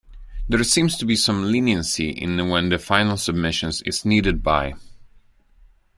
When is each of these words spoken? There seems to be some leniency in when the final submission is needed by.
There 0.49 0.63
seems 0.63 0.97
to 0.97 1.05
be 1.05 1.15
some 1.15 1.51
leniency 1.51 2.09
in 2.09 2.49
when 2.49 2.69
the 2.69 2.79
final 2.79 3.17
submission 3.17 3.69
is 3.85 4.03
needed 4.03 4.41
by. 4.41 4.73